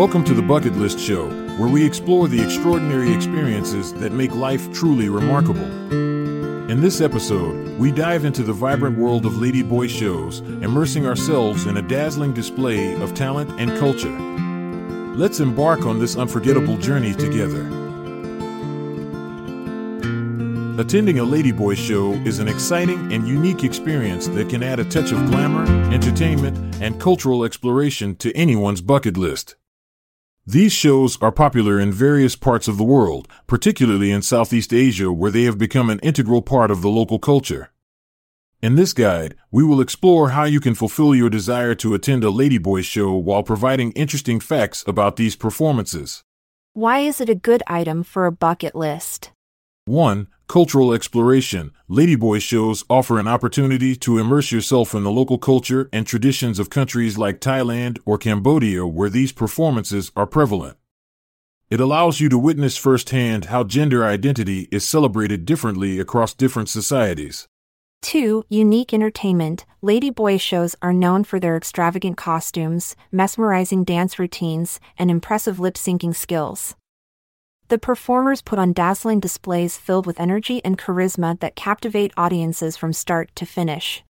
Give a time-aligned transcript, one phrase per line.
[0.00, 1.28] Welcome to the Bucket List Show,
[1.58, 5.64] where we explore the extraordinary experiences that make life truly remarkable.
[6.70, 11.76] In this episode, we dive into the vibrant world of Ladyboy shows, immersing ourselves in
[11.76, 14.16] a dazzling display of talent and culture.
[15.16, 17.89] Let's embark on this unforgettable journey together.
[20.80, 25.12] Attending a Ladyboy show is an exciting and unique experience that can add a touch
[25.12, 29.56] of glamour, entertainment, and cultural exploration to anyone's bucket list.
[30.46, 35.30] These shows are popular in various parts of the world, particularly in Southeast Asia, where
[35.30, 37.72] they have become an integral part of the local culture.
[38.62, 42.28] In this guide, we will explore how you can fulfill your desire to attend a
[42.28, 46.24] Ladyboy show while providing interesting facts about these performances.
[46.72, 49.32] Why is it a good item for a bucket list?
[49.84, 50.28] 1.
[50.50, 51.70] Cultural exploration.
[51.88, 56.68] Ladyboy shows offer an opportunity to immerse yourself in the local culture and traditions of
[56.68, 60.76] countries like Thailand or Cambodia where these performances are prevalent.
[61.70, 67.46] It allows you to witness firsthand how gender identity is celebrated differently across different societies.
[68.02, 68.46] 2.
[68.48, 69.66] Unique entertainment.
[69.84, 76.12] Ladyboy shows are known for their extravagant costumes, mesmerizing dance routines, and impressive lip syncing
[76.12, 76.74] skills.
[77.70, 82.92] The performers put on dazzling displays filled with energy and charisma that captivate audiences from
[82.92, 84.02] start to finish.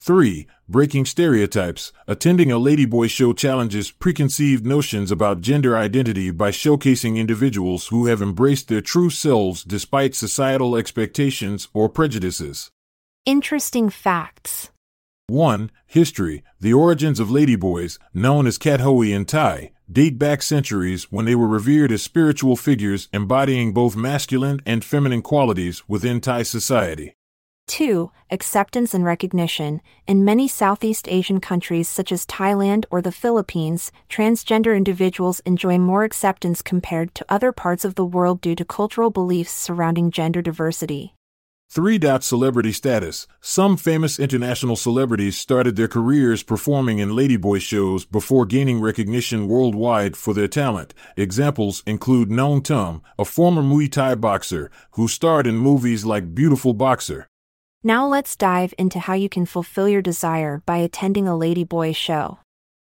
[0.00, 0.46] 3.
[0.68, 1.92] Breaking stereotypes.
[2.06, 8.22] Attending a Ladyboy show challenges preconceived notions about gender identity by showcasing individuals who have
[8.22, 12.70] embraced their true selves despite societal expectations or prejudices.
[13.26, 14.70] Interesting facts.
[15.30, 15.70] 1.
[15.86, 16.42] History.
[16.60, 21.46] The origins of ladyboys, known as Kathoey in Thai, date back centuries when they were
[21.46, 27.14] revered as spiritual figures embodying both masculine and feminine qualities within Thai society.
[27.68, 28.10] 2.
[28.32, 29.80] Acceptance and recognition.
[30.08, 36.02] In many Southeast Asian countries such as Thailand or the Philippines, transgender individuals enjoy more
[36.02, 41.14] acceptance compared to other parts of the world due to cultural beliefs surrounding gender diversity.
[41.72, 42.00] 3.
[42.20, 43.28] Celebrity status.
[43.40, 50.16] Some famous international celebrities started their careers performing in Ladyboy shows before gaining recognition worldwide
[50.16, 50.94] for their talent.
[51.16, 56.74] Examples include Nong Tum, a former Muay Thai boxer, who starred in movies like Beautiful
[56.74, 57.28] Boxer.
[57.84, 62.40] Now let's dive into how you can fulfill your desire by attending a Ladyboy show.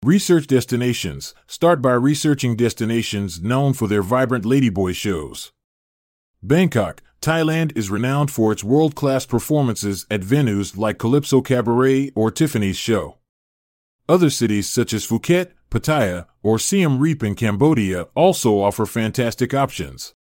[0.03, 1.33] Research destinations.
[1.47, 5.53] Start by researching destinations known for their vibrant Ladyboy shows.
[6.43, 12.29] Bangkok, Thailand is renowned for its world class performances at venues like Calypso Cabaret or
[12.29, 13.17] Tiffany's Show.
[14.07, 20.13] Other cities such as Phuket, Pattaya, or Siem Reap in Cambodia also offer fantastic options.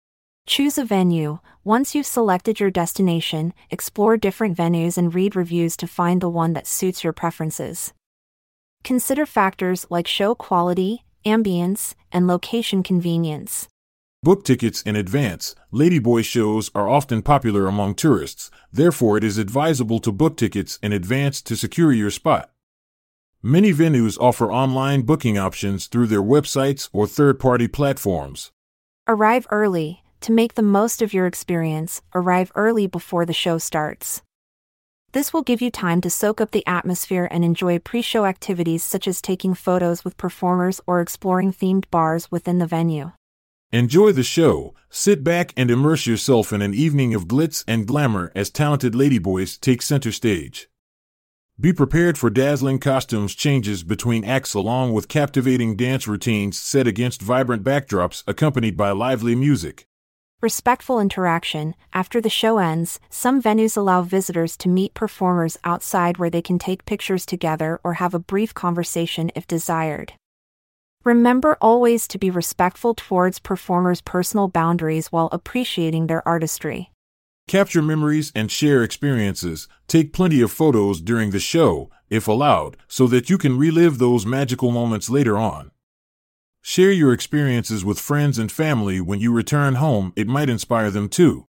[0.46, 1.40] Choose a venue.
[1.62, 6.54] Once you've selected your destination, explore different venues and read reviews to find the one
[6.54, 7.92] that suits your preferences.
[8.82, 13.68] Consider factors like show quality, ambience, and location convenience.
[14.24, 15.54] Book tickets in advance.
[15.70, 20.94] Ladyboy shows are often popular among tourists, therefore, it is advisable to book tickets in
[20.94, 22.50] advance to secure your spot.
[23.42, 28.50] Many venues offer online booking options through their websites or third party platforms.
[29.06, 30.02] Arrive early.
[30.22, 34.22] To make the most of your experience, arrive early before the show starts.
[35.12, 38.82] This will give you time to soak up the atmosphere and enjoy pre show activities
[38.82, 43.12] such as taking photos with performers or exploring themed bars within the venue.
[43.74, 48.30] Enjoy the show, sit back and immerse yourself in an evening of glitz and glamour
[48.32, 50.68] as talented ladyboys take center stage.
[51.58, 57.20] Be prepared for dazzling costumes changes between acts along with captivating dance routines set against
[57.20, 59.88] vibrant backdrops accompanied by lively music.
[60.40, 61.74] Respectful interaction.
[61.92, 66.60] After the show ends, some venues allow visitors to meet performers outside where they can
[66.60, 70.12] take pictures together or have a brief conversation if desired.
[71.04, 76.92] Remember always to be respectful towards performers' personal boundaries while appreciating their artistry.
[77.46, 79.68] Capture memories and share experiences.
[79.86, 84.24] Take plenty of photos during the show, if allowed, so that you can relive those
[84.24, 85.72] magical moments later on.
[86.62, 91.10] Share your experiences with friends and family when you return home, it might inspire them
[91.10, 91.46] too.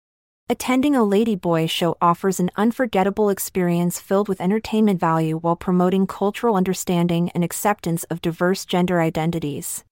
[0.52, 6.56] Attending a Ladyboy show offers an unforgettable experience filled with entertainment value while promoting cultural
[6.56, 9.82] understanding and acceptance of diverse gender identities.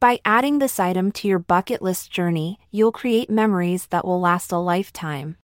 [0.00, 4.50] By adding this item to your bucket list journey, you'll create memories that will last
[4.50, 5.36] a lifetime.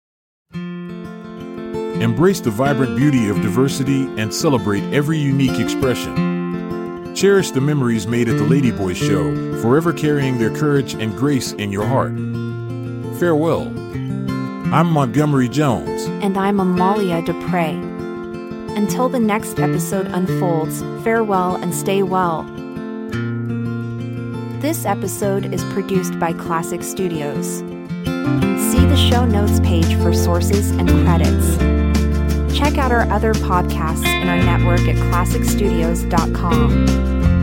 [2.02, 7.14] Embrace the vibrant beauty of diversity and celebrate every unique expression.
[7.14, 11.72] Cherish the memories made at the Ladyboy Show, forever carrying their courage and grace in
[11.72, 12.14] your heart.
[13.24, 13.72] Farewell.
[14.74, 16.04] I'm Montgomery Jones.
[16.22, 17.70] And I'm Amalia Dupre.
[18.76, 22.44] Until the next episode unfolds, farewell and stay well.
[24.60, 27.60] This episode is produced by Klassic Studios.
[28.70, 31.56] See the show notes page for sources and credits.
[32.54, 37.43] Check out our other podcasts in our network at klassicstudios.com.